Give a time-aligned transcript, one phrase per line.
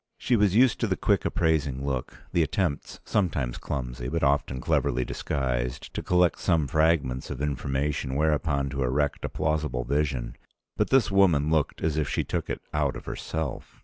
[0.17, 5.05] She was used to the quick appraising look, the attempts, sometimes clumsy, but often cleverly
[5.05, 10.35] disguised, to collect some fragments of information whereupon to erect a plausible vision.
[10.75, 13.79] But this woman looked as if she took it out of herself.